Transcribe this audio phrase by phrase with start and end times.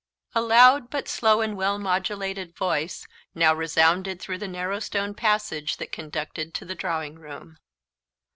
[0.33, 3.05] A loud but slow and well modulated voice
[3.35, 7.59] now resounded through the narrow stone passage that conducted to the drawing room.